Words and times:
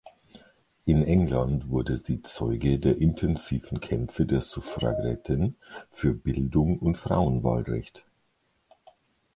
In 0.85 1.03
England 1.05 1.69
wurde 1.69 1.99
sie 1.99 2.23
Zeuge 2.23 2.79
der 2.79 2.97
intensiven 2.97 3.79
Kämpfe 3.81 4.25
der 4.25 4.41
Suffragetten 4.41 5.57
für 5.91 6.15
Bildung 6.15 6.79
und 6.79 6.97
Frauenwahlrecht. 6.97 8.03